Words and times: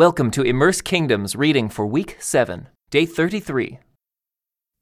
Welcome 0.00 0.30
to 0.30 0.42
Immerse 0.42 0.80
Kingdoms 0.80 1.36
reading 1.36 1.68
for 1.68 1.86
week 1.86 2.16
7, 2.20 2.68
day 2.88 3.04
33. 3.04 3.80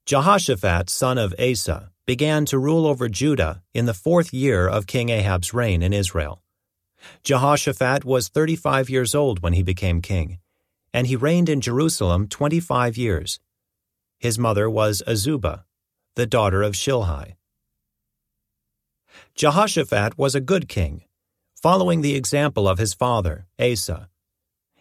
Jehoshaphat, 0.07 0.89
son 0.89 1.19
of 1.19 1.35
Asa, 1.41 1.91
began 2.07 2.45
to 2.45 2.57
rule 2.57 2.87
over 2.87 3.09
Judah 3.09 3.65
in 3.75 3.87
the 3.87 3.95
fourth 3.95 4.33
year 4.33 4.69
of 4.69 4.87
King 4.87 5.09
Ahab's 5.09 5.53
reign 5.53 5.83
in 5.83 5.93
Israel. 5.93 6.45
Jehoshaphat 7.25 8.05
was 8.05 8.29
35 8.29 8.89
years 8.89 9.13
old 9.13 9.43
when 9.43 9.55
he 9.55 9.65
became 9.65 10.01
king, 10.01 10.39
and 10.95 11.09
he 11.09 11.17
reigned 11.17 11.49
in 11.49 11.61
Jerusalem 11.61 12.29
25 12.29 12.97
years. 12.97 13.41
His 14.21 14.39
mother 14.39 14.71
was 14.71 15.03
Azubah, 15.05 15.65
the 16.15 16.27
daughter 16.27 16.63
of 16.63 16.75
Shilhi. 16.75 17.35
Jehoshaphat 19.35 20.17
was 20.17 20.37
a 20.37 20.41
good 20.41 20.69
king, 20.69 21.03
following 21.61 22.03
the 22.03 22.15
example 22.15 22.69
of 22.69 22.79
his 22.79 22.95
father, 22.95 23.49
Asa 23.59 24.09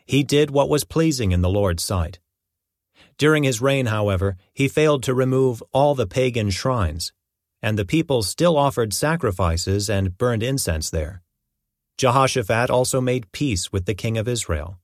he 0.08 0.24
did 0.24 0.50
what 0.50 0.70
was 0.70 0.84
pleasing 0.84 1.32
in 1.32 1.42
the 1.42 1.50
Lord's 1.50 1.84
sight. 1.84 2.20
During 3.18 3.44
his 3.44 3.62
reign, 3.62 3.88
however, 3.88 4.38
he 4.54 4.68
failed 4.68 5.04
to 5.04 5.14
remove 5.14 5.62
all 5.74 5.94
the 5.94 6.08
pagan 6.08 6.50
shrines, 6.50 7.12
and 7.62 7.78
the 7.78 7.86
people 7.86 8.24
still 8.24 8.58
offered 8.58 8.94
sacrifices 8.94 9.90
and 9.90 10.18
burned 10.18 10.44
incense 10.44 10.90
there. 10.90 11.22
Jehoshaphat 11.98 12.70
also 12.70 13.02
made 13.02 13.32
peace 13.32 13.72
with 13.72 13.86
the 13.86 13.96
king 13.96 14.18
of 14.18 14.28
Israel. 14.28 14.80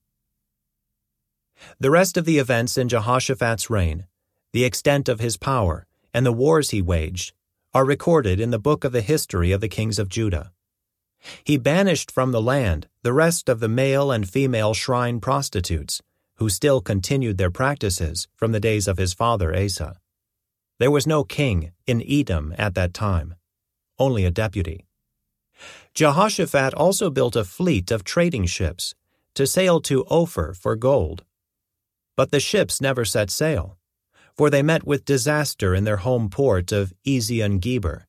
The 1.78 1.90
rest 1.90 2.16
of 2.16 2.24
the 2.24 2.38
events 2.38 2.76
in 2.76 2.88
Jehoshaphat's 2.88 3.70
reign, 3.70 4.06
the 4.52 4.64
extent 4.64 5.08
of 5.08 5.20
his 5.20 5.36
power, 5.36 5.86
and 6.12 6.26
the 6.26 6.32
wars 6.32 6.70
he 6.70 6.82
waged, 6.82 7.32
are 7.72 7.84
recorded 7.84 8.40
in 8.40 8.50
the 8.50 8.58
book 8.58 8.84
of 8.84 8.92
the 8.92 9.00
history 9.00 9.52
of 9.52 9.60
the 9.60 9.68
kings 9.68 9.98
of 9.98 10.08
Judah. 10.08 10.52
He 11.42 11.56
banished 11.56 12.10
from 12.10 12.32
the 12.32 12.42
land 12.42 12.88
the 13.02 13.12
rest 13.12 13.48
of 13.48 13.60
the 13.60 13.68
male 13.68 14.10
and 14.10 14.28
female 14.28 14.74
shrine 14.74 15.20
prostitutes, 15.20 16.02
who 16.36 16.48
still 16.48 16.80
continued 16.80 17.38
their 17.38 17.50
practices 17.50 18.28
from 18.34 18.52
the 18.52 18.60
days 18.60 18.88
of 18.88 18.98
his 18.98 19.12
father 19.12 19.54
Asa. 19.54 19.96
There 20.78 20.90
was 20.90 21.06
no 21.06 21.24
king 21.24 21.72
in 21.86 22.02
Edom 22.06 22.54
at 22.58 22.74
that 22.74 22.92
time, 22.92 23.36
only 23.98 24.24
a 24.24 24.30
deputy. 24.30 24.86
Jehoshaphat 25.94 26.74
also 26.74 27.10
built 27.10 27.36
a 27.36 27.44
fleet 27.44 27.90
of 27.90 28.02
trading 28.02 28.46
ships 28.46 28.94
to 29.34 29.46
sail 29.46 29.80
to 29.82 30.04
Ophir 30.06 30.52
for 30.54 30.76
gold. 30.76 31.24
But 32.16 32.30
the 32.30 32.40
ships 32.40 32.80
never 32.80 33.04
set 33.04 33.30
sail, 33.30 33.78
for 34.36 34.50
they 34.50 34.62
met 34.62 34.84
with 34.84 35.04
disaster 35.04 35.74
in 35.74 35.84
their 35.84 35.98
home 35.98 36.28
port 36.28 36.72
of 36.72 36.92
Ezion 37.06 37.60
Geber. 37.60 38.06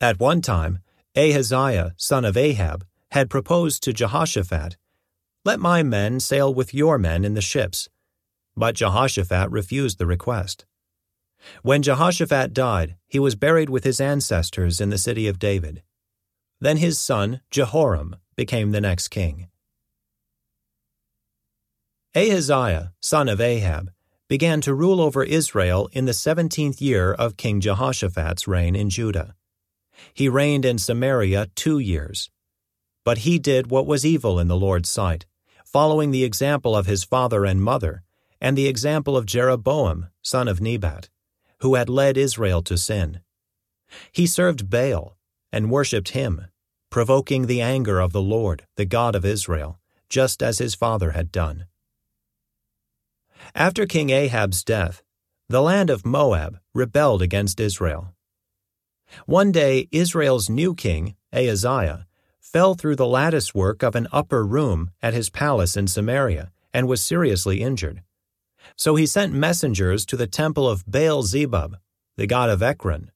At 0.00 0.18
one 0.18 0.40
time, 0.40 0.80
Ahaziah, 1.16 1.94
son 1.96 2.24
of 2.24 2.36
Ahab, 2.36 2.86
had 3.10 3.28
proposed 3.28 3.82
to 3.82 3.92
Jehoshaphat, 3.92 4.76
Let 5.44 5.58
my 5.58 5.82
men 5.82 6.20
sail 6.20 6.54
with 6.54 6.72
your 6.72 6.98
men 6.98 7.24
in 7.24 7.34
the 7.34 7.40
ships. 7.40 7.88
But 8.56 8.76
Jehoshaphat 8.76 9.50
refused 9.50 9.98
the 9.98 10.06
request. 10.06 10.66
When 11.62 11.82
Jehoshaphat 11.82 12.52
died, 12.52 12.96
he 13.08 13.18
was 13.18 13.34
buried 13.34 13.70
with 13.70 13.82
his 13.82 14.00
ancestors 14.00 14.80
in 14.80 14.90
the 14.90 14.98
city 14.98 15.26
of 15.26 15.38
David. 15.38 15.82
Then 16.60 16.76
his 16.76 16.98
son, 16.98 17.40
Jehoram, 17.50 18.16
became 18.36 18.70
the 18.70 18.80
next 18.80 19.08
king. 19.08 19.48
Ahaziah, 22.14 22.92
son 23.00 23.28
of 23.28 23.40
Ahab, 23.40 23.90
began 24.28 24.60
to 24.60 24.74
rule 24.74 25.00
over 25.00 25.24
Israel 25.24 25.88
in 25.92 26.04
the 26.04 26.12
seventeenth 26.12 26.80
year 26.80 27.12
of 27.12 27.36
King 27.36 27.60
Jehoshaphat's 27.60 28.46
reign 28.46 28.76
in 28.76 28.90
Judah. 28.90 29.34
He 30.14 30.28
reigned 30.28 30.64
in 30.64 30.78
Samaria 30.78 31.48
two 31.54 31.78
years. 31.78 32.30
But 33.04 33.18
he 33.18 33.38
did 33.38 33.70
what 33.70 33.86
was 33.86 34.04
evil 34.04 34.38
in 34.38 34.48
the 34.48 34.56
Lord's 34.56 34.90
sight, 34.90 35.26
following 35.64 36.10
the 36.10 36.24
example 36.24 36.76
of 36.76 36.86
his 36.86 37.04
father 37.04 37.44
and 37.44 37.62
mother, 37.62 38.02
and 38.40 38.56
the 38.56 38.66
example 38.66 39.16
of 39.16 39.26
Jeroboam, 39.26 40.08
son 40.22 40.48
of 40.48 40.60
Nebat, 40.60 41.08
who 41.60 41.74
had 41.74 41.88
led 41.88 42.16
Israel 42.16 42.62
to 42.62 42.76
sin. 42.76 43.20
He 44.12 44.26
served 44.26 44.70
Baal 44.70 45.16
and 45.52 45.70
worshipped 45.70 46.10
him, 46.10 46.46
provoking 46.90 47.46
the 47.46 47.60
anger 47.60 48.00
of 48.00 48.12
the 48.12 48.22
Lord, 48.22 48.66
the 48.76 48.84
God 48.84 49.14
of 49.14 49.24
Israel, 49.24 49.78
just 50.08 50.42
as 50.42 50.58
his 50.58 50.74
father 50.74 51.12
had 51.12 51.30
done. 51.30 51.66
After 53.54 53.86
King 53.86 54.10
Ahab's 54.10 54.62
death, 54.64 55.02
the 55.48 55.62
land 55.62 55.90
of 55.90 56.06
Moab 56.06 56.58
rebelled 56.74 57.22
against 57.22 57.60
Israel. 57.60 58.14
One 59.26 59.52
day, 59.52 59.88
Israel's 59.90 60.48
new 60.48 60.74
king, 60.74 61.16
Ahaziah, 61.32 62.06
fell 62.38 62.74
through 62.74 62.96
the 62.96 63.06
lattice 63.06 63.54
work 63.54 63.82
of 63.82 63.94
an 63.94 64.08
upper 64.12 64.44
room 64.44 64.90
at 65.02 65.14
his 65.14 65.30
palace 65.30 65.76
in 65.76 65.86
Samaria 65.86 66.50
and 66.72 66.88
was 66.88 67.02
seriously 67.02 67.62
injured. 67.62 68.02
So 68.76 68.96
he 68.96 69.06
sent 69.06 69.32
messengers 69.32 70.04
to 70.06 70.16
the 70.16 70.26
temple 70.26 70.68
of 70.68 70.84
Baal 70.86 71.22
Zebub, 71.22 71.76
the 72.16 72.26
god 72.26 72.50
of 72.50 72.62
Ekron, 72.62 73.10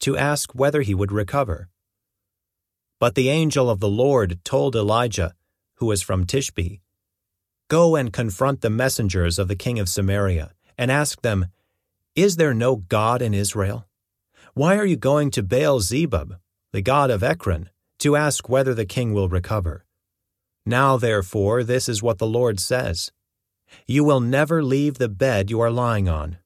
to 0.00 0.16
ask 0.16 0.54
whether 0.54 0.82
he 0.82 0.94
would 0.94 1.12
recover. 1.12 1.68
But 2.98 3.14
the 3.14 3.28
angel 3.28 3.70
of 3.70 3.80
the 3.80 3.88
Lord 3.88 4.40
told 4.44 4.76
Elijah, 4.76 5.34
who 5.76 5.86
was 5.86 6.02
from 6.02 6.26
Tishbe, 6.26 6.80
Go 7.68 7.96
and 7.96 8.12
confront 8.12 8.60
the 8.60 8.70
messengers 8.70 9.38
of 9.38 9.48
the 9.48 9.56
king 9.56 9.78
of 9.78 9.88
Samaria, 9.88 10.52
and 10.76 10.90
ask 10.90 11.22
them, 11.22 11.46
Is 12.14 12.36
there 12.36 12.54
no 12.54 12.76
God 12.76 13.22
in 13.22 13.32
Israel? 13.32 13.86
Why 14.54 14.76
are 14.76 14.84
you 14.84 14.96
going 14.96 15.30
to 15.32 15.44
Baal 15.44 15.78
Zebub, 15.78 16.36
the 16.72 16.82
god 16.82 17.08
of 17.10 17.22
Ekron, 17.22 17.70
to 18.00 18.16
ask 18.16 18.48
whether 18.48 18.74
the 18.74 18.84
king 18.84 19.14
will 19.14 19.28
recover? 19.28 19.84
Now, 20.66 20.96
therefore, 20.96 21.62
this 21.62 21.88
is 21.88 22.02
what 22.02 22.18
the 22.18 22.26
Lord 22.26 22.58
says 22.58 23.12
You 23.86 24.02
will 24.02 24.20
never 24.20 24.62
leave 24.62 24.98
the 24.98 25.08
bed 25.08 25.50
you 25.50 25.60
are 25.60 25.70
lying 25.70 26.08
on. 26.08 26.38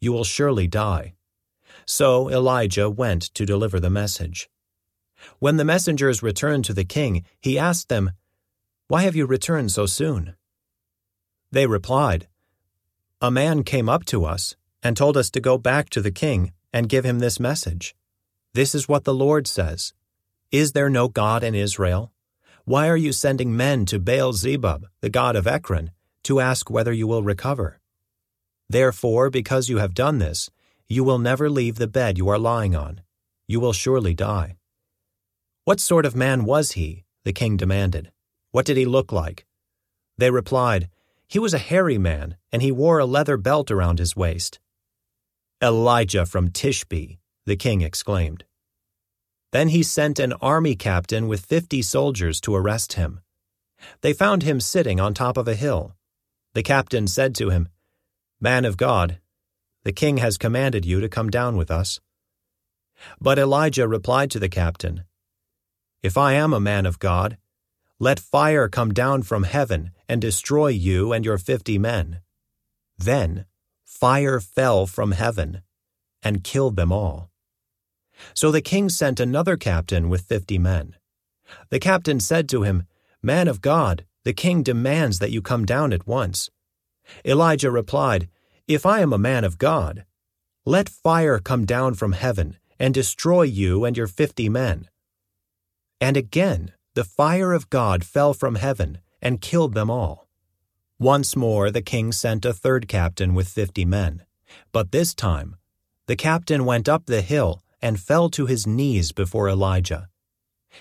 You 0.00 0.12
will 0.12 0.24
surely 0.24 0.66
die. 0.66 1.14
So 1.86 2.28
Elijah 2.28 2.90
went 2.90 3.22
to 3.34 3.46
deliver 3.46 3.80
the 3.80 3.90
message. 3.90 4.50
When 5.38 5.56
the 5.56 5.64
messengers 5.64 6.22
returned 6.22 6.66
to 6.66 6.74
the 6.74 6.84
king, 6.84 7.24
he 7.40 7.58
asked 7.58 7.88
them, 7.88 8.10
Why 8.88 9.04
have 9.04 9.16
you 9.16 9.24
returned 9.24 9.72
so 9.72 9.86
soon? 9.86 10.36
They 11.50 11.66
replied, 11.66 12.28
A 13.22 13.30
man 13.30 13.64
came 13.64 13.88
up 13.88 14.04
to 14.06 14.26
us 14.26 14.56
and 14.82 14.94
told 14.94 15.16
us 15.16 15.30
to 15.30 15.40
go 15.40 15.56
back 15.56 15.88
to 15.90 16.02
the 16.02 16.10
king 16.10 16.52
and 16.76 16.90
give 16.90 17.06
him 17.06 17.20
this 17.20 17.40
message 17.40 17.96
This 18.52 18.74
is 18.74 18.86
what 18.86 19.04
the 19.04 19.14
Lord 19.14 19.46
says 19.46 19.94
Is 20.52 20.72
there 20.72 20.90
no 20.90 21.08
God 21.08 21.42
in 21.42 21.54
Israel? 21.54 22.12
Why 22.66 22.90
are 22.90 22.98
you 22.98 23.12
sending 23.12 23.56
men 23.56 23.86
to 23.86 23.98
Baal 23.98 24.34
Zebub, 24.34 24.84
the 25.00 25.08
god 25.08 25.36
of 25.36 25.46
Ekron, 25.46 25.92
to 26.24 26.38
ask 26.38 26.68
whether 26.68 26.92
you 26.92 27.06
will 27.06 27.22
recover? 27.22 27.80
Therefore, 28.68 29.30
because 29.30 29.70
you 29.70 29.78
have 29.78 29.94
done 29.94 30.18
this, 30.18 30.50
you 30.86 31.02
will 31.02 31.18
never 31.18 31.48
leave 31.48 31.76
the 31.76 31.86
bed 31.86 32.18
you 32.18 32.28
are 32.28 32.38
lying 32.38 32.76
on. 32.76 33.00
You 33.48 33.58
will 33.58 33.72
surely 33.72 34.12
die. 34.12 34.58
What 35.64 35.80
sort 35.80 36.04
of 36.04 36.14
man 36.14 36.44
was 36.44 36.72
he? 36.72 37.04
the 37.24 37.32
king 37.32 37.56
demanded. 37.56 38.12
What 38.50 38.66
did 38.66 38.76
he 38.76 38.84
look 38.84 39.10
like? 39.12 39.46
They 40.18 40.30
replied, 40.30 40.90
He 41.26 41.38
was 41.38 41.54
a 41.54 41.66
hairy 41.70 41.96
man, 41.96 42.36
and 42.52 42.60
he 42.60 42.70
wore 42.70 42.98
a 42.98 43.12
leather 43.16 43.38
belt 43.38 43.70
around 43.70 43.98
his 43.98 44.14
waist. 44.14 44.60
Elijah 45.62 46.26
from 46.26 46.50
Tishbe, 46.50 47.16
the 47.46 47.56
king 47.56 47.80
exclaimed. 47.80 48.44
Then 49.52 49.68
he 49.68 49.82
sent 49.82 50.18
an 50.18 50.34
army 50.34 50.74
captain 50.76 51.28
with 51.28 51.46
fifty 51.46 51.80
soldiers 51.80 52.42
to 52.42 52.54
arrest 52.54 52.94
him. 52.94 53.20
They 54.02 54.12
found 54.12 54.42
him 54.42 54.60
sitting 54.60 55.00
on 55.00 55.14
top 55.14 55.38
of 55.38 55.48
a 55.48 55.54
hill. 55.54 55.96
The 56.52 56.62
captain 56.62 57.06
said 57.06 57.34
to 57.36 57.48
him, 57.48 57.68
Man 58.38 58.66
of 58.66 58.76
God, 58.76 59.18
the 59.82 59.92
king 59.92 60.18
has 60.18 60.36
commanded 60.36 60.84
you 60.84 61.00
to 61.00 61.08
come 61.08 61.30
down 61.30 61.56
with 61.56 61.70
us. 61.70 62.00
But 63.18 63.38
Elijah 63.38 63.88
replied 63.88 64.30
to 64.32 64.38
the 64.38 64.50
captain, 64.50 65.04
If 66.02 66.18
I 66.18 66.34
am 66.34 66.52
a 66.52 66.60
man 66.60 66.84
of 66.84 66.98
God, 66.98 67.38
let 67.98 68.20
fire 68.20 68.68
come 68.68 68.92
down 68.92 69.22
from 69.22 69.44
heaven 69.44 69.92
and 70.06 70.20
destroy 70.20 70.68
you 70.68 71.14
and 71.14 71.24
your 71.24 71.38
fifty 71.38 71.78
men. 71.78 72.20
Then 72.98 73.46
fire 74.00 74.40
fell 74.40 74.86
from 74.86 75.12
heaven 75.12 75.62
and 76.22 76.44
killed 76.44 76.76
them 76.76 76.92
all. 76.92 77.30
So 78.34 78.50
the 78.50 78.60
king 78.60 78.88
sent 78.88 79.20
another 79.20 79.56
captain 79.56 80.08
with 80.08 80.28
fifty 80.28 80.58
men. 80.58 80.96
The 81.70 81.78
captain 81.78 82.20
said 82.20 82.48
to 82.50 82.62
him, 82.62 82.84
Man 83.22 83.48
of 83.48 83.60
God, 83.60 84.04
the 84.24 84.32
king 84.32 84.62
demands 84.62 85.18
that 85.18 85.30
you 85.30 85.40
come 85.40 85.64
down 85.64 85.92
at 85.92 86.06
once. 86.06 86.50
Elijah 87.24 87.70
replied, 87.70 88.28
If 88.66 88.84
I 88.84 89.00
am 89.00 89.12
a 89.12 89.18
man 89.30 89.44
of 89.44 89.58
God, 89.58 90.04
let 90.64 90.88
fire 90.88 91.38
come 91.38 91.64
down 91.64 91.94
from 91.94 92.12
heaven 92.12 92.56
and 92.78 92.92
destroy 92.92 93.42
you 93.42 93.84
and 93.84 93.96
your 93.96 94.08
fifty 94.08 94.48
men. 94.48 94.88
And 96.00 96.16
again 96.16 96.72
the 96.94 97.04
fire 97.04 97.52
of 97.52 97.70
God 97.70 98.04
fell 98.04 98.32
from 98.34 98.54
heaven 98.54 98.98
and 99.20 99.40
killed 99.40 99.74
them 99.74 99.90
all. 99.90 100.25
Once 100.98 101.36
more 101.36 101.70
the 101.70 101.82
king 101.82 102.12
sent 102.12 102.44
a 102.44 102.52
third 102.52 102.88
captain 102.88 103.34
with 103.34 103.48
fifty 103.48 103.84
men. 103.84 104.22
But 104.72 104.92
this 104.92 105.14
time, 105.14 105.56
the 106.06 106.16
captain 106.16 106.64
went 106.64 106.88
up 106.88 107.06
the 107.06 107.22
hill 107.22 107.62
and 107.82 108.00
fell 108.00 108.30
to 108.30 108.46
his 108.46 108.66
knees 108.66 109.12
before 109.12 109.48
Elijah. 109.48 110.08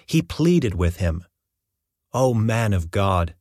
He 0.06 0.22
pleaded 0.22 0.76
with 0.76 0.98
him, 0.98 1.26
O 2.14 2.34
man 2.34 2.74
of 2.74 2.92
God, 2.92 3.36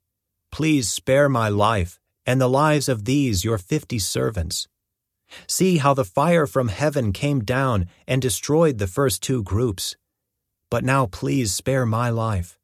Please 0.55 0.88
spare 0.88 1.29
my 1.29 1.49
life 1.49 1.99
and 2.25 2.41
the 2.41 2.49
lives 2.49 2.88
of 2.88 3.06
these 3.06 3.44
your 3.44 3.59
fifty 3.59 3.99
servants. 3.99 4.69
See 5.49 5.79
how 5.79 5.94
the 5.94 6.05
fire 6.05 6.47
from 6.47 6.69
heaven 6.69 7.12
came 7.12 7.41
down 7.43 7.88
and 8.06 8.23
destroyed 8.23 8.79
the 8.79 8.87
first 8.87 9.21
two 9.21 9.43
groups. 9.43 9.97
But 10.71 10.85
now 10.85 11.06
please 11.06 11.53
spare 11.53 11.85
my 11.85 12.09
life. 12.09 12.56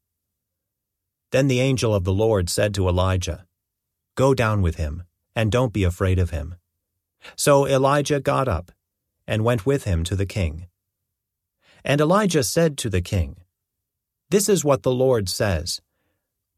Then 1.32 1.48
the 1.48 1.58
angel 1.58 1.92
of 1.92 2.04
the 2.04 2.12
Lord 2.12 2.48
said 2.48 2.74
to 2.74 2.86
Elijah, 2.88 3.44
Go 4.20 4.34
down 4.34 4.60
with 4.60 4.76
him, 4.76 5.04
and 5.34 5.50
don't 5.50 5.72
be 5.72 5.82
afraid 5.82 6.18
of 6.18 6.28
him. 6.28 6.56
So 7.36 7.66
Elijah 7.66 8.20
got 8.20 8.48
up 8.48 8.70
and 9.26 9.46
went 9.48 9.64
with 9.64 9.84
him 9.84 10.04
to 10.04 10.14
the 10.14 10.26
king. 10.26 10.66
And 11.86 12.02
Elijah 12.02 12.42
said 12.42 12.76
to 12.76 12.90
the 12.90 13.00
king, 13.00 13.36
This 14.28 14.46
is 14.50 14.62
what 14.62 14.82
the 14.82 14.92
Lord 14.92 15.30
says. 15.30 15.80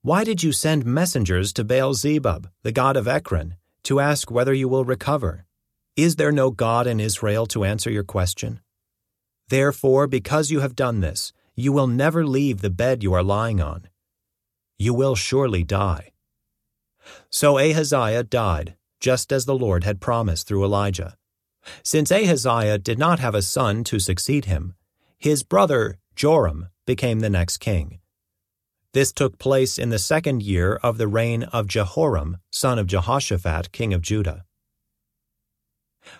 Why 0.00 0.25
did 0.25 0.43
you 0.43 0.50
send 0.50 0.85
messengers 0.85 1.53
to 1.53 1.62
Baal 1.62 1.94
Zebub, 1.94 2.50
the 2.64 2.73
god 2.73 2.97
of 2.97 3.06
Ekron, 3.06 3.55
to 3.85 4.00
ask 4.00 4.29
whether 4.29 4.53
you 4.53 4.67
will 4.67 4.85
recover? 4.85 5.47
Is 5.94 6.17
there 6.17 6.32
no 6.32 6.50
God 6.50 6.88
in 6.88 6.99
Israel 6.99 7.47
to 7.47 7.62
answer 7.62 7.93
your 7.93 8.03
question? 8.03 8.58
Therefore, 9.50 10.08
because 10.08 10.50
you 10.50 10.58
have 10.58 10.75
done 10.75 10.99
this, 10.99 11.32
you 11.55 11.70
will 11.70 11.87
never 11.87 12.26
leave 12.26 12.61
the 12.61 12.70
bed 12.70 13.05
you 13.05 13.12
are 13.12 13.23
lying 13.23 13.61
on. 13.61 13.88
You 14.81 14.94
will 14.94 15.15
surely 15.15 15.62
die. 15.62 16.12
So 17.32 17.58
Ahaziah 17.58 18.25
died, 18.25 18.76
just 19.00 19.32
as 19.32 19.46
the 19.46 19.56
Lord 19.56 19.84
had 19.84 20.02
promised 20.02 20.46
through 20.46 20.64
Elijah. 20.64 21.17
Since 21.82 22.12
Ahaziah 22.12 22.79
did 22.79 22.99
not 22.99 23.20
have 23.20 23.34
a 23.34 23.40
son 23.40 23.84
to 23.84 23.99
succeed 23.99 24.44
him, 24.44 24.75
his 25.19 25.43
brother 25.43 25.99
Joram 26.14 26.69
became 26.87 27.20
the 27.20 27.31
next 27.31 27.56
king. 27.56 28.00
This 28.93 29.12
took 29.12 29.38
place 29.38 29.79
in 29.79 29.88
the 29.88 29.99
second 29.99 30.43
year 30.43 30.75
of 30.82 30.99
the 30.99 31.08
reign 31.08 31.44
of 31.44 31.69
Jehoram, 31.69 32.37
son 32.50 32.79
of 32.79 32.87
Jehoshaphat, 32.87 33.73
king 33.73 33.94
of 33.94 34.02
Judah. 34.02 34.44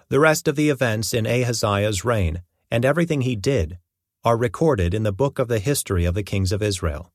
The 0.09 0.21
rest 0.21 0.49
of 0.49 0.57
the 0.57 0.71
events 0.71 1.13
in 1.13 1.27
Ahaziah's 1.27 2.07
reign 2.07 2.43
and 2.71 2.87
everything 2.87 3.21
he 3.21 3.37
did 3.37 3.79
are 4.25 4.39
recorded 4.39 4.95
in 4.95 5.03
the 5.03 5.13
book 5.13 5.39
of 5.39 5.49
the 5.49 5.59
history 5.59 6.07
of 6.07 6.15
the 6.15 6.23
kings 6.23 6.53
of 6.53 6.63
Israel. 6.63 7.13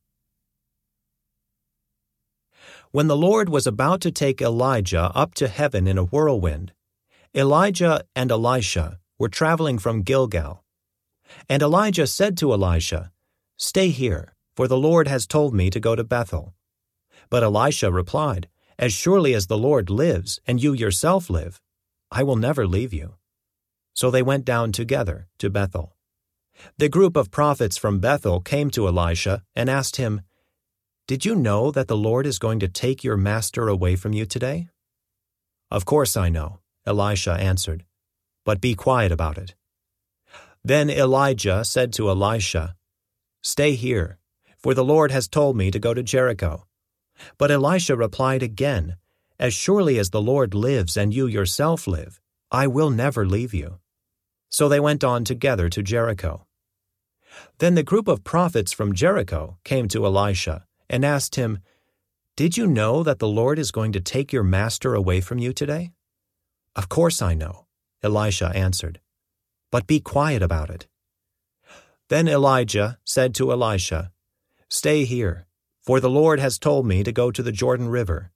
When 2.98 3.06
the 3.06 3.16
Lord 3.16 3.50
was 3.50 3.68
about 3.68 4.02
to 4.02 4.12
take 4.12 4.42
Elijah 4.42 5.12
up 5.14 5.36
to 5.36 5.48
heaven 5.48 5.86
in 5.86 6.00
a 6.00 6.06
whirlwind, 6.06 6.74
Elijah 7.36 8.04
and 8.16 8.32
Elisha 8.32 8.98
were 9.20 9.30
traveling 9.30 9.78
from 9.78 10.02
Gilgal. 10.02 10.64
And 11.48 11.62
Elijah 11.62 12.08
said 12.08 12.40
to 12.40 12.52
Elisha, 12.52 13.12
Stay 13.56 13.90
here, 13.90 14.34
for 14.56 14.68
the 14.68 14.80
Lord 14.80 15.08
has 15.08 15.28
told 15.28 15.54
me 15.54 15.70
to 15.70 15.80
go 15.80 15.96
to 15.96 16.04
Bethel. 16.04 16.56
But 17.30 17.44
Elisha 17.44 17.92
replied, 17.92 18.48
As 18.80 18.94
surely 18.94 19.36
as 19.36 19.46
the 19.46 19.60
Lord 19.60 19.92
lives, 19.92 20.40
and 20.48 20.64
you 20.64 20.74
yourself 20.74 21.30
live, 21.30 21.62
I 22.12 22.24
will 22.24 22.36
never 22.36 22.66
leave 22.66 22.94
you. 22.94 23.14
So 23.94 24.10
they 24.10 24.24
went 24.24 24.44
down 24.44 24.72
together 24.72 25.28
to 25.38 25.52
Bethel. 25.52 25.96
The 26.80 26.90
group 26.90 27.16
of 27.16 27.30
prophets 27.30 27.78
from 27.78 28.00
Bethel 28.00 28.42
came 28.42 28.72
to 28.72 28.88
Elisha 28.88 29.44
and 29.56 29.70
asked 29.70 29.98
him, 29.98 30.22
Did 31.08 31.24
you 31.24 31.36
know 31.36 31.72
that 31.72 31.88
the 31.88 31.96
Lord 31.96 32.28
is 32.28 32.38
going 32.38 32.60
to 32.60 32.68
take 32.68 33.02
your 33.02 33.16
master 33.16 33.70
away 33.70 33.96
from 33.96 34.12
you 34.12 34.26
today? 34.26 34.68
Of 35.72 35.86
course 35.86 36.18
I 36.18 36.28
know, 36.28 36.60
Elisha 36.86 37.32
answered, 37.32 37.86
but 38.44 38.60
be 38.60 38.76
quiet 38.76 39.10
about 39.10 39.38
it. 39.38 39.56
Then 40.66 40.90
Elijah 40.90 41.64
said 41.64 41.94
to 41.94 42.10
Elisha, 42.10 42.76
Stay 43.42 43.76
here, 43.76 44.20
for 44.58 44.74
the 44.74 44.84
Lord 44.84 45.12
has 45.12 45.30
told 45.30 45.56
me 45.56 45.72
to 45.72 45.80
go 45.80 45.94
to 45.94 46.04
Jericho. 46.04 46.68
But 47.38 47.52
Elisha 47.52 47.96
replied 47.96 48.44
again, 48.44 48.98
as 49.40 49.54
surely 49.54 49.98
as 49.98 50.10
the 50.10 50.22
Lord 50.22 50.54
lives 50.54 50.98
and 50.98 51.14
you 51.14 51.26
yourself 51.26 51.88
live, 51.88 52.20
I 52.52 52.68
will 52.68 52.90
never 52.90 53.26
leave 53.26 53.54
you. 53.54 53.80
So 54.50 54.68
they 54.68 54.82
went 54.82 55.06
on 55.06 55.24
together 55.24 55.70
to 55.70 55.82
Jericho. 55.82 56.48
Then 57.60 57.76
the 57.76 57.84
group 57.84 58.10
of 58.10 58.26
prophets 58.26 58.74
from 58.74 58.94
Jericho 58.94 59.58
came 59.64 59.88
to 59.90 60.06
Elisha 60.06 60.67
and 60.90 61.04
asked 61.06 61.36
him, 61.36 61.60
Did 62.36 62.58
you 62.58 62.68
know 62.68 63.04
that 63.04 63.20
the 63.20 63.28
Lord 63.28 63.60
is 63.60 63.72
going 63.72 63.92
to 63.94 64.00
take 64.00 64.32
your 64.32 64.44
master 64.44 64.94
away 64.94 65.22
from 65.22 65.40
you 65.40 65.54
today? 65.54 65.92
Of 66.76 66.90
course 66.90 67.22
I 67.22 67.34
know, 67.34 67.66
Elisha 68.04 68.52
answered. 68.56 69.00
But 69.72 69.88
be 69.88 70.00
quiet 70.00 70.42
about 70.42 70.70
it. 70.70 70.88
Then 72.10 72.28
Elijah 72.28 73.00
said 73.04 73.36
to 73.36 73.52
Elisha, 73.52 74.12
Stay 74.70 75.04
here, 75.04 75.48
for 75.82 76.00
the 76.00 76.10
Lord 76.10 76.40
has 76.40 76.60
told 76.60 76.86
me 76.86 77.04
to 77.04 77.12
go 77.12 77.32
to 77.32 77.44
the 77.44 77.52
Jordan 77.52 77.90
River. 77.90 78.32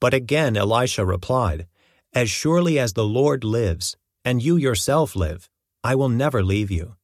But 0.00 0.12
again 0.12 0.56
Elisha 0.56 1.06
replied, 1.06 1.66
As 2.12 2.30
surely 2.30 2.78
as 2.78 2.92
the 2.92 3.04
Lord 3.04 3.44
lives, 3.44 3.96
and 4.24 4.42
you 4.42 4.56
yourself 4.56 5.16
live, 5.16 5.48
I 5.82 5.94
will 5.94 6.10
never 6.10 6.42
leave 6.42 6.70
you. 6.70 6.96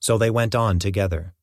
So 0.00 0.18
they 0.18 0.30
went 0.30 0.54
on 0.54 0.78
together. 0.78 1.34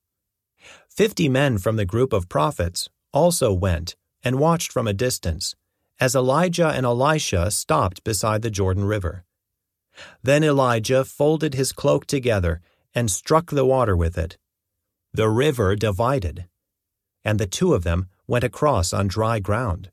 Fifty 0.96 1.28
men 1.28 1.58
from 1.58 1.76
the 1.76 1.86
group 1.86 2.14
of 2.14 2.30
prophets 2.30 2.88
also 3.12 3.52
went 3.52 3.96
and 4.22 4.38
watched 4.38 4.72
from 4.72 4.88
a 4.88 4.94
distance, 4.94 5.56
as 6.00 6.14
Elijah 6.14 6.68
and 6.68 6.86
Elisha 6.86 7.50
stopped 7.50 8.04
beside 8.04 8.44
the 8.44 8.52
Jordan 8.52 8.86
River. 8.86 9.26
Then 10.22 10.44
Elijah 10.44 11.04
folded 11.04 11.56
his 11.56 11.74
cloak 11.74 12.06
together 12.06 12.62
and 12.94 13.10
struck 13.10 13.50
the 13.50 13.66
water 13.66 13.98
with 13.98 14.20
it. 14.20 14.38
The 15.12 15.30
river 15.30 15.76
divided, 15.76 16.46
and 17.26 17.40
the 17.40 17.48
two 17.48 17.74
of 17.74 17.84
them 17.84 18.08
went 18.28 18.44
across 18.44 18.94
on 18.94 19.08
dry 19.08 19.40
ground. 19.40 19.90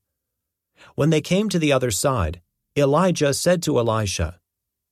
When 0.96 1.08
they 1.08 1.22
came 1.22 1.48
to 1.48 1.58
the 1.58 1.72
other 1.72 1.90
side, 1.90 2.42
Elijah 2.76 3.32
said 3.32 3.62
to 3.62 3.78
Elisha, 3.78 4.38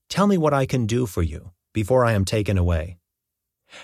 Tell 0.08 0.26
me 0.26 0.38
what 0.38 0.54
I 0.54 0.64
can 0.64 0.86
do 0.86 1.04
for 1.04 1.22
you 1.22 1.52
before 1.74 2.06
I 2.06 2.12
am 2.12 2.24
taken 2.24 2.56
away. 2.56 2.96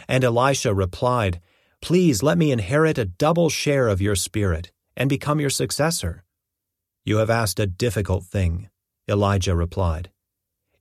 And 0.08 0.24
Elisha 0.24 0.72
replied, 0.72 1.42
Please 1.84 2.22
let 2.22 2.38
me 2.38 2.50
inherit 2.50 2.96
a 2.96 3.04
double 3.04 3.50
share 3.50 3.88
of 3.88 4.00
your 4.00 4.16
spirit 4.16 4.72
and 4.96 5.06
become 5.06 5.38
your 5.38 5.50
successor. 5.50 6.24
You 7.04 7.18
have 7.18 7.28
asked 7.28 7.60
a 7.60 7.66
difficult 7.66 8.24
thing, 8.24 8.70
Elijah 9.06 9.54
replied. 9.54 10.10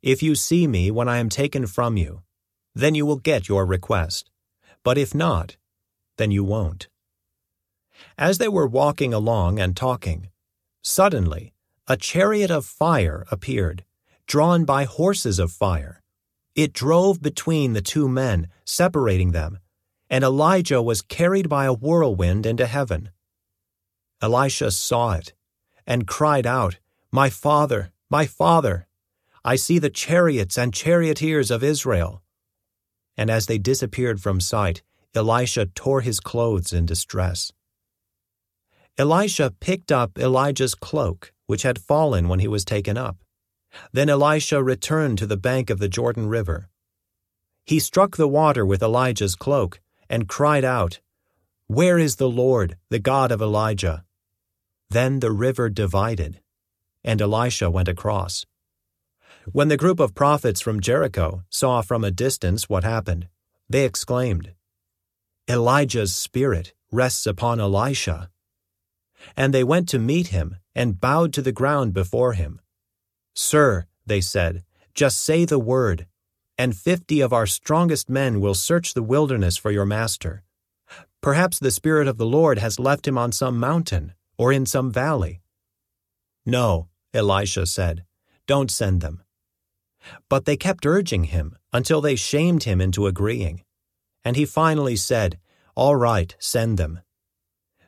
If 0.02 0.24
you 0.24 0.34
see 0.34 0.66
me 0.66 0.92
when 0.92 1.10
I 1.10 1.18
am 1.18 1.28
taken 1.28 1.68
from 1.68 1.98
you, 1.98 2.22
then 2.74 2.96
you 2.96 3.06
will 3.06 3.18
get 3.18 3.50
your 3.50 3.66
request. 3.66 4.32
But 4.82 4.98
if 4.98 5.14
not, 5.14 5.58
then 6.18 6.32
you 6.32 6.46
won't. 6.46 6.88
As 8.18 8.38
they 8.38 8.48
were 8.48 8.66
walking 8.66 9.14
along 9.14 9.60
and 9.60 9.76
talking, 9.76 10.30
Suddenly, 10.84 11.52
a 11.86 11.98
chariot 11.98 12.50
of 12.50 12.64
fire 12.64 13.26
appeared, 13.30 13.84
drawn 14.26 14.64
by 14.64 14.86
horses 14.86 15.38
of 15.38 15.52
fire. 15.52 16.02
It 16.56 16.72
drove 16.72 17.22
between 17.22 17.74
the 17.74 17.82
two 17.82 18.08
men, 18.08 18.48
separating 18.64 19.34
them, 19.34 19.60
and 20.10 20.24
Elijah 20.24 20.82
was 20.82 21.02
carried 21.02 21.50
by 21.50 21.66
a 21.66 21.74
whirlwind 21.74 22.46
into 22.46 22.66
heaven. 22.66 23.10
Elisha 24.22 24.72
saw 24.72 25.14
it 25.14 25.34
and 25.86 26.08
cried 26.08 26.46
out, 26.46 26.80
My 27.12 27.30
father, 27.30 27.92
my 28.10 28.26
father! 28.26 28.88
I 29.44 29.58
see 29.58 29.80
the 29.80 29.90
chariots 29.90 30.58
and 30.58 30.74
charioteers 30.74 31.52
of 31.52 31.64
Israel. 31.64 32.22
And 33.18 33.30
as 33.30 33.46
they 33.46 33.58
disappeared 33.58 34.22
from 34.22 34.40
sight, 34.40 34.82
Elisha 35.14 35.66
tore 35.68 36.02
his 36.02 36.20
clothes 36.20 36.72
in 36.72 36.86
distress. 36.86 37.52
Elisha 38.98 39.52
picked 39.60 39.92
up 39.92 40.18
Elijah's 40.18 40.76
cloak, 40.76 41.34
which 41.46 41.64
had 41.64 41.78
fallen 41.78 42.28
when 42.28 42.40
he 42.40 42.48
was 42.48 42.64
taken 42.64 42.98
up. 42.98 43.18
Then 43.92 44.10
Elisha 44.10 44.64
returned 44.64 45.18
to 45.18 45.28
the 45.28 45.38
bank 45.38 45.70
of 45.70 45.80
the 45.80 45.90
Jordan 45.90 46.28
River. 46.28 46.70
He 47.66 47.80
struck 47.80 48.16
the 48.16 48.28
water 48.28 48.66
with 48.66 48.84
Elijah's 48.84 49.36
cloak 49.36 49.82
and 50.14 50.30
cried 50.30 50.64
out, 50.64 51.00
Where 51.66 51.98
is 51.98 52.18
the 52.18 52.30
Lord, 52.30 52.78
the 52.90 53.00
God 53.00 53.32
of 53.32 53.42
Elijah? 53.42 54.06
Then 54.92 55.22
the 55.22 55.32
river 55.32 55.70
divided, 55.70 56.40
and 57.04 57.20
Elisha 57.20 57.72
went 57.72 57.88
across. 57.88 58.46
When 59.52 59.70
the 59.70 59.84
group 59.84 60.00
of 60.00 60.14
prophets 60.14 60.62
from 60.62 60.82
Jericho 60.82 61.42
saw 61.50 61.82
from 61.82 62.04
a 62.04 62.12
distance 62.12 62.70
what 62.70 62.84
happened, 62.84 63.28
they 63.68 63.86
exclaimed, 63.86 64.54
Elijah's 65.50 66.14
spirit 66.14 66.76
rests 66.92 67.26
upon 67.26 67.60
Elisha. 67.60 68.30
And 69.36 69.52
they 69.52 69.64
went 69.64 69.90
to 69.90 69.98
meet 69.98 70.28
him 70.28 70.58
and 70.76 71.02
bowed 71.02 71.34
to 71.34 71.42
the 71.42 71.52
ground 71.52 71.92
before 71.92 72.34
him. 72.34 72.62
Sir, 73.34 73.88
they 74.06 74.22
said, 74.22 74.64
just 74.94 75.20
say 75.20 75.44
the 75.44 75.58
word, 75.58 76.06
and 76.58 76.76
fifty 76.76 77.22
of 77.22 77.34
our 77.34 77.46
strongest 77.46 78.10
men 78.10 78.40
will 78.40 78.54
search 78.54 78.94
the 78.94 79.04
wilderness 79.04 79.58
for 79.58 79.72
your 79.72 79.86
master. 79.86 80.44
Perhaps 81.22 81.60
the 81.60 81.72
Spirit 81.72 82.08
of 82.08 82.18
the 82.18 82.26
Lord 82.26 82.60
has 82.60 82.80
left 82.80 83.08
him 83.08 83.18
on 83.18 83.32
some 83.32 83.60
mountain 83.60 84.14
or 84.38 84.52
in 84.52 84.66
some 84.66 84.92
valley. 84.92 85.42
No, 86.46 86.90
Elisha 87.14 87.66
said, 87.66 88.06
don't 88.46 88.70
send 88.70 89.02
them. 89.02 89.24
But 90.28 90.46
they 90.46 90.58
kept 90.58 90.86
urging 90.86 91.26
him 91.26 91.56
until 91.72 92.02
they 92.02 92.16
shamed 92.16 92.64
him 92.64 92.82
into 92.82 93.08
agreeing. 93.08 93.64
And 94.26 94.36
he 94.36 94.46
finally 94.46 94.96
said, 94.96 95.40
All 95.76 95.96
right, 95.96 96.36
send 96.40 96.78
them. 96.78 97.00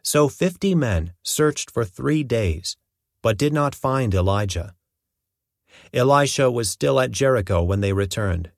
So 0.02 0.30
fifty 0.30 0.76
men 0.76 1.14
searched 1.24 1.72
for 1.72 1.84
three 1.84 2.24
days, 2.24 2.78
but 3.22 3.38
did 3.38 3.52
not 3.52 3.76
find 3.76 4.14
Elijah. 4.14 4.76
Elisha 5.94 6.50
was 6.50 6.70
still 6.70 7.00
at 7.00 7.12
Jericho 7.12 7.62
when 7.64 7.82
they 7.82 7.92
returned. 7.92 8.52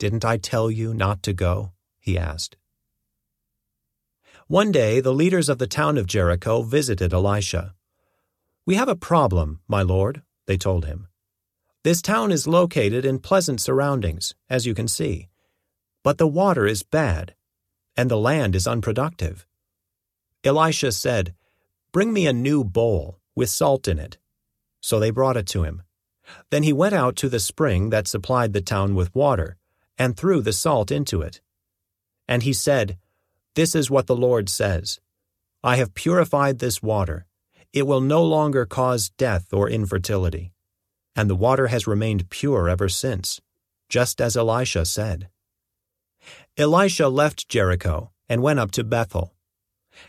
Didn't 0.00 0.24
I 0.24 0.38
tell 0.38 0.70
you 0.70 0.94
not 0.94 1.22
to 1.24 1.34
go? 1.34 1.72
he 2.00 2.16
asked. 2.16 2.56
One 4.46 4.72
day, 4.72 4.98
the 4.98 5.12
leaders 5.12 5.50
of 5.50 5.58
the 5.58 5.66
town 5.66 5.98
of 5.98 6.06
Jericho 6.06 6.62
visited 6.62 7.12
Elisha. 7.12 7.74
We 8.64 8.76
have 8.76 8.88
a 8.88 8.96
problem, 8.96 9.60
my 9.68 9.82
lord, 9.82 10.22
they 10.46 10.56
told 10.56 10.86
him. 10.86 11.08
This 11.84 12.00
town 12.00 12.32
is 12.32 12.46
located 12.46 13.04
in 13.04 13.18
pleasant 13.18 13.60
surroundings, 13.60 14.34
as 14.48 14.64
you 14.64 14.74
can 14.74 14.88
see, 14.88 15.28
but 16.02 16.16
the 16.16 16.26
water 16.26 16.66
is 16.66 16.82
bad, 16.82 17.34
and 17.94 18.10
the 18.10 18.16
land 18.16 18.56
is 18.56 18.66
unproductive. 18.66 19.46
Elisha 20.42 20.92
said, 20.92 21.34
Bring 21.92 22.10
me 22.10 22.26
a 22.26 22.32
new 22.32 22.64
bowl 22.64 23.20
with 23.34 23.50
salt 23.50 23.86
in 23.86 23.98
it. 23.98 24.16
So 24.80 24.98
they 24.98 25.10
brought 25.10 25.36
it 25.36 25.46
to 25.48 25.64
him. 25.64 25.82
Then 26.48 26.62
he 26.62 26.72
went 26.72 26.94
out 26.94 27.16
to 27.16 27.28
the 27.28 27.38
spring 27.38 27.90
that 27.90 28.08
supplied 28.08 28.54
the 28.54 28.62
town 28.62 28.94
with 28.94 29.14
water, 29.14 29.58
and 30.00 30.16
threw 30.16 30.40
the 30.40 30.52
salt 30.52 30.90
into 30.90 31.20
it. 31.20 31.42
And 32.26 32.42
he 32.42 32.54
said, 32.54 32.96
This 33.54 33.74
is 33.74 33.90
what 33.90 34.06
the 34.06 34.16
Lord 34.16 34.48
says 34.48 34.98
I 35.62 35.76
have 35.76 35.92
purified 35.92 36.58
this 36.58 36.82
water. 36.82 37.26
It 37.74 37.86
will 37.86 38.00
no 38.00 38.24
longer 38.24 38.64
cause 38.64 39.10
death 39.10 39.52
or 39.52 39.68
infertility. 39.68 40.54
And 41.14 41.28
the 41.28 41.36
water 41.36 41.66
has 41.66 41.86
remained 41.86 42.30
pure 42.30 42.66
ever 42.66 42.88
since, 42.88 43.42
just 43.90 44.22
as 44.22 44.38
Elisha 44.38 44.86
said. 44.86 45.28
Elisha 46.56 47.08
left 47.08 47.48
Jericho 47.48 48.10
and 48.26 48.42
went 48.42 48.58
up 48.58 48.70
to 48.72 48.84
Bethel. 48.84 49.34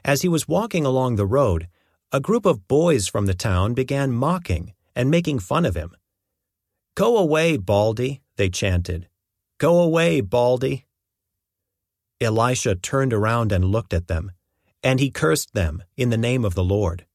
As 0.06 0.22
he 0.22 0.30
was 0.30 0.48
walking 0.48 0.86
along 0.86 1.18
the 1.18 1.26
road, 1.26 1.68
a 2.14 2.22
group 2.22 2.46
of 2.46 2.68
boys 2.70 3.10
from 3.10 3.26
the 3.26 3.34
town 3.34 3.74
began 3.74 4.14
mocking 4.14 4.74
and 4.96 5.12
making 5.12 5.40
fun 5.40 5.66
of 5.66 5.76
him. 5.76 5.92
Go 6.96 7.18
away, 7.18 7.58
Baldy, 7.58 8.22
they 8.38 8.50
chanted. 8.50 9.10
Go 9.62 9.80
away, 9.80 10.22
Baldy. 10.22 10.88
Elisha 12.20 12.74
turned 12.74 13.14
around 13.14 13.52
and 13.52 13.64
looked 13.64 13.94
at 13.94 14.08
them, 14.08 14.32
and 14.82 15.00
he 15.00 15.12
cursed 15.12 15.54
them 15.54 15.84
in 15.96 16.10
the 16.10 16.18
name 16.18 16.44
of 16.44 16.56
the 16.56 16.64
Lord. 16.64 17.06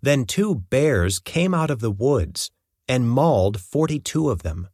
Then 0.00 0.24
two 0.24 0.54
bears 0.54 1.18
came 1.18 1.54
out 1.54 1.68
of 1.68 1.80
the 1.80 1.90
woods 1.90 2.52
and 2.86 3.10
mauled 3.10 3.60
forty 3.60 3.98
two 3.98 4.30
of 4.30 4.44
them. 4.44 4.68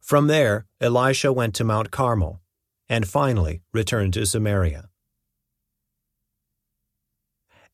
From 0.00 0.26
there, 0.26 0.64
Elisha 0.80 1.34
went 1.34 1.54
to 1.56 1.64
Mount 1.64 1.90
Carmel, 1.90 2.40
and 2.88 3.06
finally 3.06 3.60
returned 3.74 4.14
to 4.14 4.24
Samaria. 4.24 4.88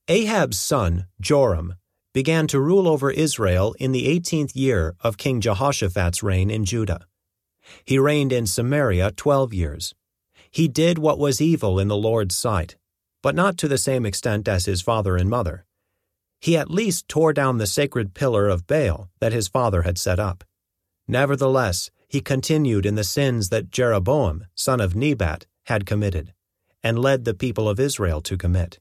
Ahab's 0.08 0.58
son, 0.58 1.06
Joram, 1.20 1.74
began 2.12 2.48
to 2.48 2.58
rule 2.58 2.88
over 2.88 3.08
Israel 3.08 3.76
in 3.78 3.92
the 3.92 4.08
eighteenth 4.08 4.56
year 4.56 4.96
of 5.00 5.16
King 5.16 5.40
Jehoshaphat's 5.40 6.24
reign 6.24 6.50
in 6.50 6.64
Judah. 6.64 7.06
He 7.84 7.98
reigned 7.98 8.32
in 8.32 8.46
Samaria 8.46 9.12
twelve 9.12 9.52
years. 9.52 9.94
He 10.50 10.68
did 10.68 10.98
what 10.98 11.18
was 11.18 11.40
evil 11.40 11.78
in 11.78 11.88
the 11.88 11.96
Lord's 11.96 12.36
sight, 12.36 12.76
but 13.22 13.34
not 13.34 13.56
to 13.58 13.68
the 13.68 13.78
same 13.78 14.06
extent 14.06 14.48
as 14.48 14.66
his 14.66 14.82
father 14.82 15.16
and 15.16 15.28
mother. 15.28 15.64
He 16.40 16.56
at 16.56 16.70
least 16.70 17.08
tore 17.08 17.32
down 17.32 17.58
the 17.58 17.66
sacred 17.66 18.14
pillar 18.14 18.48
of 18.48 18.66
Baal 18.66 19.10
that 19.20 19.32
his 19.32 19.48
father 19.48 19.82
had 19.82 19.98
set 19.98 20.18
up. 20.18 20.44
Nevertheless, 21.08 21.90
he 22.08 22.20
continued 22.20 22.86
in 22.86 22.94
the 22.94 23.04
sins 23.04 23.48
that 23.48 23.70
Jeroboam, 23.70 24.46
son 24.54 24.80
of 24.80 24.94
Nebat, 24.94 25.46
had 25.64 25.86
committed, 25.86 26.32
and 26.82 26.98
led 26.98 27.24
the 27.24 27.34
people 27.34 27.68
of 27.68 27.80
Israel 27.80 28.20
to 28.22 28.36
commit. 28.36 28.78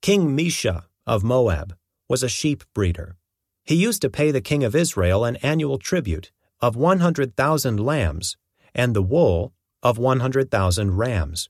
King 0.00 0.36
Mesha 0.36 0.84
of 1.06 1.24
Moab 1.24 1.76
was 2.08 2.22
a 2.22 2.28
sheep 2.28 2.62
breeder. 2.74 3.16
He 3.64 3.74
used 3.74 4.00
to 4.02 4.10
pay 4.10 4.30
the 4.30 4.40
king 4.40 4.62
of 4.62 4.76
Israel 4.76 5.24
an 5.24 5.36
annual 5.36 5.78
tribute 5.78 6.30
of 6.60 6.76
100,000 6.76 7.80
lambs 7.80 8.36
and 8.74 8.94
the 8.94 9.02
wool 9.02 9.52
of 9.82 9.98
100,000 9.98 10.96
rams. 10.96 11.48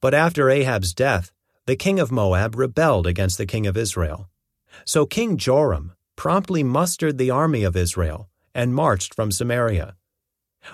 But 0.00 0.14
after 0.14 0.50
Ahab's 0.50 0.92
death, 0.92 1.32
the 1.66 1.76
king 1.76 2.00
of 2.00 2.12
Moab 2.12 2.56
rebelled 2.56 3.06
against 3.06 3.38
the 3.38 3.46
king 3.46 3.66
of 3.66 3.76
Israel. 3.76 4.28
So 4.84 5.06
King 5.06 5.36
Joram 5.36 5.92
promptly 6.16 6.62
mustered 6.62 7.16
the 7.16 7.30
army 7.30 7.62
of 7.62 7.76
Israel 7.76 8.28
and 8.54 8.74
marched 8.74 9.14
from 9.14 9.30
Samaria. 9.30 9.96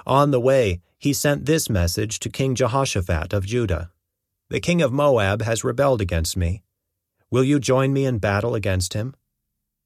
On 0.06 0.30
the 0.30 0.40
way, 0.40 0.80
he 0.98 1.12
sent 1.12 1.46
this 1.46 1.70
message 1.70 2.18
to 2.20 2.30
King 2.30 2.54
Jehoshaphat 2.54 3.32
of 3.32 3.46
Judah 3.46 3.90
The 4.48 4.60
king 4.60 4.80
of 4.82 4.92
Moab 4.92 5.42
has 5.42 5.64
rebelled 5.64 6.00
against 6.00 6.36
me. 6.36 6.62
Will 7.30 7.44
you 7.44 7.58
join 7.58 7.92
me 7.92 8.06
in 8.06 8.18
battle 8.18 8.54
against 8.54 8.94
him? 8.94 9.14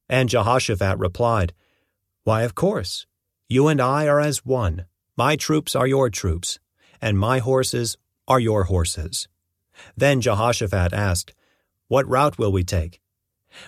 And 0.09 0.29
Jehoshaphat 0.29 0.99
replied, 0.99 1.53
Why, 2.25 2.43
of 2.43 2.55
course. 2.55 3.07
You 3.53 3.67
and 3.67 3.81
I 3.81 4.07
are 4.07 4.21
as 4.21 4.47
one. 4.47 4.87
My 5.17 5.35
troops 5.35 5.75
are 5.75 5.87
your 5.89 6.09
troops, 6.09 6.61
and 7.03 7.19
my 7.19 7.41
horses 7.41 7.97
are 8.29 8.39
your 8.39 8.65
horses. 8.65 9.27
Then 9.97 10.21
Jehoshaphat 10.21 10.93
asked, 10.93 11.35
What 11.89 12.09
route 12.09 12.39
will 12.39 12.53
we 12.53 12.63
take? 12.63 13.01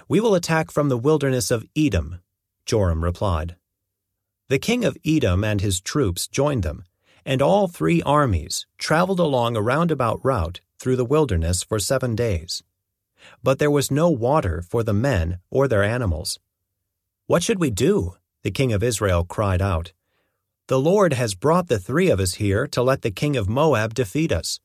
We 0.07 0.21
will 0.21 0.37
attack 0.37 0.71
from 0.71 0.89
the 0.89 0.97
wilderness 0.97 1.51
of 1.51 1.67
Edom, 1.77 2.21
Joram 2.65 3.03
replied. 3.03 3.57
The 4.47 4.61
king 4.61 4.85
of 4.85 4.97
Edom 5.05 5.43
and 5.43 5.61
his 5.61 5.81
troops 5.81 6.29
joined 6.29 6.63
them, 6.63 6.85
and 7.27 7.43
all 7.43 7.67
three 7.67 8.01
armies 8.03 8.67
traveled 8.79 9.19
along 9.19 9.57
a 9.57 9.63
roundabout 9.63 10.21
route 10.25 10.61
through 10.79 10.95
the 10.95 11.05
wilderness 11.05 11.65
for 11.65 11.81
seven 11.81 12.15
days. 12.15 12.63
But 13.43 13.59
there 13.59 13.69
was 13.69 13.91
no 13.91 14.09
water 14.09 14.63
for 14.63 14.85
the 14.85 14.95
men 14.95 15.41
or 15.51 15.67
their 15.67 15.83
animals. 15.83 16.39
What 17.27 17.43
should 17.43 17.59
we 17.59 17.71
do? 17.71 18.15
The 18.43 18.51
king 18.51 18.73
of 18.73 18.83
Israel 18.83 19.25
cried 19.25 19.63
out. 19.63 19.93
The 20.69 20.81
Lord 20.81 21.13
has 21.13 21.35
brought 21.35 21.69
the 21.69 21.79
three 21.79 22.11
of 22.11 22.21
us 22.21 22.35
here 22.35 22.67
to 22.69 22.83
let 22.83 23.03
the 23.03 23.11
king 23.11 23.37
of 23.37 23.49
Moab 23.49 23.95
defeat 23.95 24.33
us. 24.33 24.61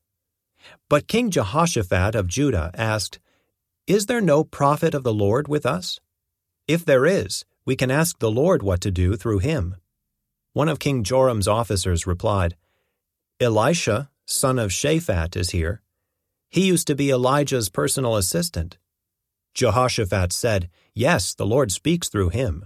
But 0.90 1.08
King 1.08 1.30
Jehoshaphat 1.32 2.16
of 2.16 2.28
Judah 2.28 2.72
asked, 2.76 3.20
Is 3.86 4.06
there 4.06 4.22
no 4.22 4.44
prophet 4.44 4.94
of 4.94 5.04
the 5.04 5.14
Lord 5.14 5.48
with 5.48 5.66
us? 5.66 6.00
If 6.68 6.86
there 6.86 7.06
is, 7.06 7.46
we 7.66 7.76
can 7.76 7.92
ask 7.92 8.20
the 8.20 8.32
Lord 8.32 8.64
what 8.64 8.82
to 8.82 8.92
do 8.92 9.16
through 9.16 9.40
him. 9.40 9.76
One 10.54 10.70
of 10.70 10.80
King 10.80 11.04
Joram's 11.04 11.48
officers 11.48 12.08
replied, 12.08 12.56
Elisha, 13.40 14.10
son 14.26 14.58
of 14.58 14.72
Shaphat, 14.72 15.36
is 15.36 15.52
here. 15.52 15.82
He 16.50 16.66
used 16.66 16.88
to 16.88 16.96
be 16.96 17.12
Elijah's 17.12 17.70
personal 17.70 18.16
assistant. 18.16 18.78
Jehoshaphat 19.54 20.32
said, 20.34 20.70
Yes, 20.94 21.36
the 21.36 21.46
Lord 21.46 21.72
speaks 21.72 22.10
through 22.10 22.30
him. 22.30 22.66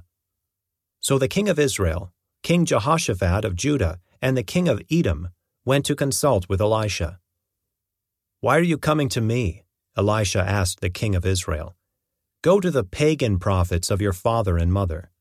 So 1.01 1.17
the 1.17 1.27
king 1.27 1.49
of 1.49 1.57
Israel, 1.57 2.13
King 2.43 2.63
Jehoshaphat 2.63 3.43
of 3.43 3.55
Judah, 3.55 3.99
and 4.21 4.37
the 4.37 4.43
king 4.43 4.69
of 4.69 4.81
Edom 4.91 5.29
went 5.65 5.83
to 5.85 5.95
consult 5.95 6.47
with 6.47 6.61
Elisha. 6.61 7.19
Why 8.39 8.57
are 8.57 8.63
you 8.63 8.77
coming 8.77 9.09
to 9.09 9.21
me? 9.21 9.63
Elisha 9.97 10.39
asked 10.39 10.79
the 10.79 10.91
king 10.91 11.15
of 11.15 11.25
Israel. 11.25 11.75
Go 12.43 12.59
to 12.59 12.71
the 12.71 12.83
pagan 12.83 13.39
prophets 13.39 13.89
of 13.91 13.99
your 13.99 14.13
father 14.13 14.57
and 14.57 14.71
mother. 14.71 15.11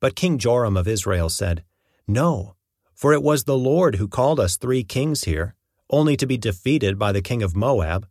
But 0.00 0.16
King 0.16 0.36
Joram 0.36 0.76
of 0.76 0.86
Israel 0.86 1.30
said, 1.30 1.64
No, 2.06 2.54
for 2.94 3.12
it 3.12 3.22
was 3.22 3.44
the 3.44 3.56
Lord 3.56 3.96
who 3.96 4.08
called 4.08 4.38
us 4.38 4.56
three 4.56 4.84
kings 4.84 5.24
here, 5.24 5.54
only 5.90 6.16
to 6.16 6.26
be 6.26 6.36
defeated 6.36 6.98
by 6.98 7.12
the 7.12 7.22
king 7.22 7.42
of 7.42 7.56
Moab. 7.56 8.06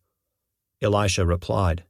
Elisha 0.81 1.25
replied, 1.25 1.83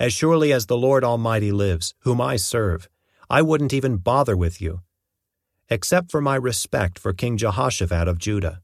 As 0.00 0.12
surely 0.12 0.52
as 0.52 0.66
the 0.66 0.76
Lord 0.76 1.04
Almighty 1.04 1.52
lives, 1.52 1.94
whom 2.00 2.20
I 2.20 2.36
serve, 2.36 2.88
I 3.34 3.42
wouldn't 3.42 3.72
even 3.72 3.96
bother 3.96 4.36
with 4.36 4.60
you, 4.60 4.82
except 5.68 6.12
for 6.12 6.20
my 6.20 6.36
respect 6.36 7.00
for 7.00 7.12
King 7.12 7.36
Jehoshaphat 7.36 8.06
of 8.06 8.20
Judah. 8.20 8.62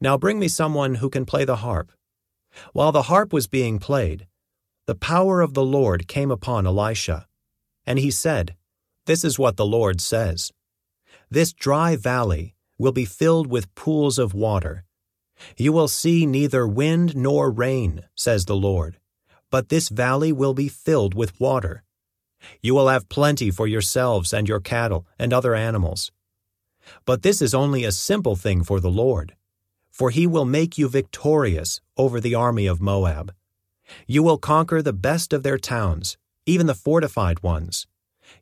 Now 0.00 0.18
bring 0.18 0.40
me 0.40 0.48
someone 0.48 0.96
who 0.96 1.08
can 1.08 1.24
play 1.24 1.44
the 1.44 1.62
harp. 1.62 1.92
While 2.72 2.90
the 2.90 3.02
harp 3.02 3.32
was 3.32 3.46
being 3.46 3.78
played, 3.78 4.26
the 4.86 4.96
power 4.96 5.40
of 5.40 5.54
the 5.54 5.62
Lord 5.62 6.08
came 6.08 6.32
upon 6.32 6.66
Elisha, 6.66 7.28
and 7.86 8.00
he 8.00 8.10
said, 8.10 8.56
This 9.06 9.22
is 9.22 9.38
what 9.38 9.56
the 9.56 9.64
Lord 9.78 10.00
says 10.00 10.50
This 11.30 11.52
dry 11.52 11.94
valley 11.94 12.56
will 12.78 12.90
be 12.90 13.04
filled 13.04 13.46
with 13.46 13.72
pools 13.76 14.18
of 14.18 14.34
water. 14.34 14.82
You 15.56 15.72
will 15.72 15.86
see 15.86 16.26
neither 16.26 16.66
wind 16.66 17.14
nor 17.14 17.52
rain, 17.52 18.02
says 18.16 18.46
the 18.46 18.56
Lord, 18.56 18.98
but 19.48 19.68
this 19.68 19.90
valley 19.90 20.32
will 20.32 20.54
be 20.54 20.68
filled 20.68 21.14
with 21.14 21.38
water. 21.38 21.84
You 22.60 22.74
will 22.74 22.88
have 22.88 23.08
plenty 23.08 23.50
for 23.50 23.66
yourselves 23.66 24.32
and 24.32 24.48
your 24.48 24.60
cattle 24.60 25.06
and 25.18 25.32
other 25.32 25.54
animals. 25.54 26.12
But 27.04 27.22
this 27.22 27.40
is 27.40 27.54
only 27.54 27.84
a 27.84 27.92
simple 27.92 28.36
thing 28.36 28.64
for 28.64 28.80
the 28.80 28.90
Lord 28.90 29.34
for 29.92 30.10
he 30.10 30.26
will 30.26 30.46
make 30.46 30.78
you 30.78 30.88
victorious 30.88 31.80
over 31.96 32.18
the 32.18 32.34
army 32.34 32.66
of 32.66 32.80
Moab. 32.80 33.32
You 34.06 34.22
will 34.22 34.38
conquer 34.38 34.80
the 34.80 34.94
best 34.94 35.34
of 35.34 35.42
their 35.42 35.58
towns, 35.58 36.16
even 36.46 36.66
the 36.66 36.74
fortified 36.74 37.42
ones. 37.42 37.86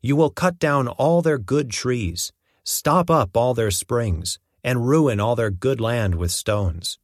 You 0.00 0.14
will 0.14 0.30
cut 0.30 0.60
down 0.60 0.86
all 0.86 1.20
their 1.20 1.38
good 1.38 1.70
trees, 1.70 2.32
stop 2.62 3.10
up 3.10 3.36
all 3.36 3.52
their 3.52 3.72
springs, 3.72 4.38
and 4.62 4.86
ruin 4.86 5.18
all 5.18 5.34
their 5.34 5.50
good 5.50 5.80
land 5.80 6.14
with 6.14 6.30
stones. 6.30 6.98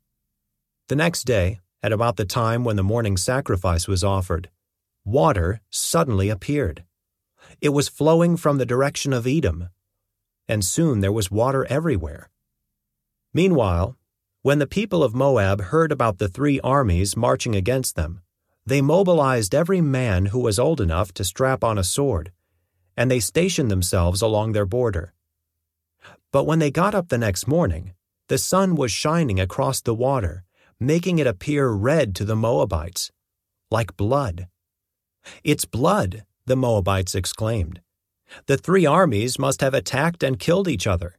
The 0.89 0.97
next 0.97 1.25
day, 1.25 1.59
at 1.83 1.93
about 1.93 2.17
the 2.17 2.25
time 2.25 2.63
when 2.63 2.77
the 2.77 2.85
morning 2.85 3.17
sacrifice 3.17 3.89
was 3.89 4.05
offered, 4.05 4.49
water 5.07 5.61
suddenly 5.71 6.29
appeared. 6.29 6.85
It 7.61 7.69
was 7.69 7.89
flowing 7.89 8.37
from 8.37 8.59
the 8.59 8.67
direction 8.67 9.13
of 9.13 9.27
Edom, 9.27 9.69
and 10.49 10.65
soon 10.65 11.01
there 11.01 11.13
was 11.13 11.31
water 11.31 11.65
everywhere. 11.67 12.29
Meanwhile, 13.33 13.97
when 14.43 14.59
the 14.59 14.67
people 14.67 15.05
of 15.05 15.15
Moab 15.15 15.61
heard 15.61 15.93
about 15.93 16.19
the 16.19 16.29
three 16.29 16.61
armies 16.61 17.17
marching 17.17 17.55
against 17.55 17.95
them, 17.95 18.21
they 18.67 18.81
mobilized 18.81 19.55
every 19.55 19.81
man 19.81 20.27
who 20.27 20.41
was 20.41 20.59
old 20.59 20.81
enough 20.81 21.15
to 21.15 21.25
strap 21.25 21.63
on 21.63 21.79
a 21.79 21.85
sword, 21.85 22.33
and 22.97 23.09
they 23.09 23.21
stationed 23.21 23.71
themselves 23.71 24.23
along 24.23 24.53
their 24.53 24.67
border. 24.67 25.15
But 26.33 26.45
when 26.47 26.59
they 26.59 26.71
got 26.73 26.95
up 26.95 27.09
the 27.09 27.19
next 27.19 27.47
morning, 27.47 27.95
the 28.29 28.39
sun 28.39 28.75
was 28.75 28.91
shining 28.91 29.39
across 29.39 29.81
the 29.81 29.95
water, 29.95 30.45
making 30.81 31.21
it 31.21 31.29
appear 31.29 31.69
red 31.69 32.15
to 32.17 32.25
the 32.25 32.35
Moabites, 32.35 33.13
like 33.71 33.97
blood. 33.97 34.49
It's 35.45 35.65
blood, 35.65 36.25
the 36.47 36.57
Moabites 36.57 37.15
exclaimed. 37.15 37.81
The 38.47 38.57
three 38.57 38.87
armies 38.87 39.39
must 39.39 39.61
have 39.61 39.75
attacked 39.75 40.23
and 40.23 40.39
killed 40.39 40.69
each 40.69 40.87
other. 40.87 41.19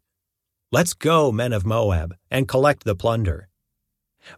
Let's 0.72 0.94
go, 0.94 1.32
men 1.32 1.54
of 1.54 1.66
Moab, 1.66 2.16
and 2.30 2.48
collect 2.48 2.84
the 2.84 2.96
plunder. 2.96 3.48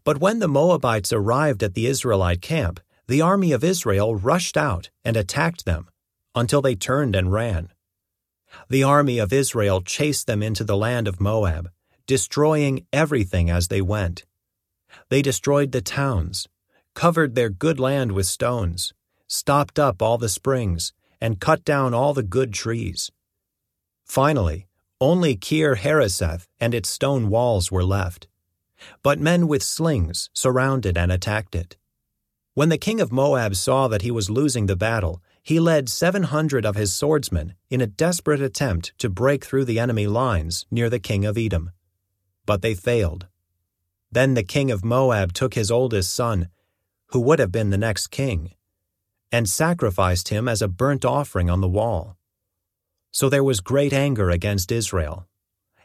But 0.03 0.19
when 0.19 0.39
the 0.39 0.47
Moabites 0.47 1.11
arrived 1.11 1.63
at 1.63 1.73
the 1.73 1.87
Israelite 1.87 2.41
camp, 2.41 2.79
the 3.07 3.21
army 3.21 3.51
of 3.51 3.63
Israel 3.63 4.15
rushed 4.15 4.55
out 4.55 4.91
and 5.03 5.17
attacked 5.17 5.65
them 5.65 5.89
until 6.35 6.61
they 6.61 6.75
turned 6.75 7.15
and 7.15 7.31
ran. 7.31 7.73
The 8.69 8.83
army 8.83 9.17
of 9.17 9.33
Israel 9.33 9.81
chased 9.81 10.27
them 10.27 10.43
into 10.43 10.63
the 10.63 10.77
land 10.77 11.07
of 11.07 11.19
Moab, 11.19 11.71
destroying 12.05 12.85
everything 12.93 13.49
as 13.49 13.67
they 13.67 13.81
went. 13.81 14.25
They 15.09 15.21
destroyed 15.21 15.71
the 15.71 15.81
towns, 15.81 16.47
covered 16.93 17.35
their 17.35 17.49
good 17.49 17.79
land 17.79 18.11
with 18.11 18.25
stones, 18.25 18.93
stopped 19.29 19.79
up 19.79 20.01
all 20.01 20.17
the 20.17 20.27
springs, 20.27 20.91
and 21.21 21.39
cut 21.39 21.63
down 21.63 21.93
all 21.93 22.13
the 22.13 22.23
good 22.23 22.53
trees. 22.53 23.11
Finally, 24.03 24.67
only 24.99 25.35
Kir 25.37 25.75
Hareseth 25.75 26.47
and 26.59 26.73
its 26.73 26.89
stone 26.89 27.29
walls 27.29 27.71
were 27.71 27.83
left. 27.83 28.27
But 29.03 29.19
men 29.19 29.47
with 29.47 29.63
slings 29.63 30.29
surrounded 30.33 30.97
and 30.97 31.11
attacked 31.11 31.55
it. 31.55 31.77
When 32.53 32.69
the 32.69 32.77
king 32.77 32.99
of 32.99 33.11
Moab 33.11 33.55
saw 33.55 33.87
that 33.87 34.01
he 34.01 34.11
was 34.11 34.29
losing 34.29 34.65
the 34.65 34.75
battle, 34.75 35.21
he 35.41 35.59
led 35.59 35.87
700 35.87 36.65
of 36.65 36.75
his 36.75 36.93
swordsmen 36.93 37.53
in 37.69 37.81
a 37.81 37.87
desperate 37.87 38.41
attempt 38.41 38.97
to 38.97 39.09
break 39.09 39.45
through 39.45 39.65
the 39.65 39.79
enemy 39.79 40.07
lines 40.07 40.65
near 40.69 40.89
the 40.89 40.99
king 40.99 41.23
of 41.23 41.37
Edom. 41.37 41.71
But 42.45 42.61
they 42.61 42.73
failed. 42.73 43.27
Then 44.11 44.33
the 44.33 44.43
king 44.43 44.71
of 44.71 44.83
Moab 44.83 45.33
took 45.33 45.53
his 45.53 45.71
oldest 45.71 46.13
son, 46.13 46.49
who 47.07 47.19
would 47.21 47.39
have 47.39 47.51
been 47.51 47.69
the 47.69 47.77
next 47.77 48.07
king, 48.07 48.51
and 49.31 49.49
sacrificed 49.49 50.29
him 50.29 50.47
as 50.47 50.61
a 50.61 50.67
burnt 50.67 51.05
offering 51.05 51.49
on 51.49 51.61
the 51.61 51.67
wall. 51.67 52.17
So 53.11 53.29
there 53.29 53.43
was 53.43 53.59
great 53.59 53.93
anger 53.93 54.29
against 54.29 54.71
Israel, 54.71 55.27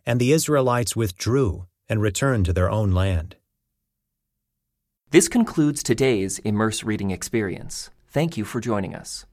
and 0.06 0.20
the 0.20 0.32
Israelites 0.32 0.94
withdrew 0.94 1.66
and 1.88 2.00
returned 2.00 2.46
to 2.46 2.52
their 2.52 2.70
own 2.70 2.92
land. 2.92 3.36
This 5.10 5.28
concludes 5.28 5.82
today's 5.82 6.38
Immerse 6.40 6.82
Reading 6.82 7.10
Experience. 7.10 7.90
Thank 8.08 8.36
you 8.36 8.44
for 8.44 8.60
joining 8.60 8.94
us. 8.94 9.26